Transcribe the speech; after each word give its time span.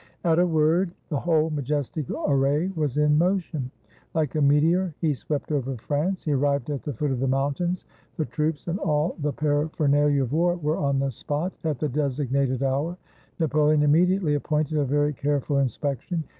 At 0.23 0.39
a 0.39 0.47
word, 0.47 0.89
the 1.09 1.19
whole 1.19 1.51
majestic 1.51 2.07
array 2.09 2.69
was 2.75 2.97
in 2.97 3.19
motion. 3.19 3.69
Like 4.15 4.33
a 4.33 4.41
meteor 4.41 4.95
he 4.99 5.13
swept 5.13 5.51
over 5.51 5.77
France. 5.77 6.23
He 6.23 6.31
arrived 6.31 6.71
at 6.71 6.81
the 6.81 6.93
foot 6.93 7.11
of 7.11 7.19
the 7.19 7.27
mountains. 7.27 7.85
The 8.17 8.25
troops 8.25 8.67
and 8.67 8.79
all 8.79 9.15
the 9.19 9.31
parapher 9.31 9.87
nalia 9.87 10.23
of 10.23 10.33
war 10.33 10.55
were 10.55 10.77
on 10.79 10.97
the 10.97 11.11
spot 11.11 11.53
at 11.63 11.77
the 11.77 11.87
designated 11.87 12.63
hour. 12.63 12.97
Napoleon 13.39 13.83
immediately 13.83 14.33
appointed 14.33 14.79
a 14.79 14.85
very 14.85 15.13
careful 15.13 15.57
inspec 15.57 16.01
tion. 16.01 16.23